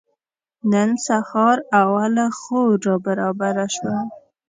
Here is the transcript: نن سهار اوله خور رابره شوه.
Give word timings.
نن 0.71 0.89
سهار 1.05 1.57
اوله 1.81 2.27
خور 2.39 2.75
رابره 3.19 3.67
شوه. 3.75 3.97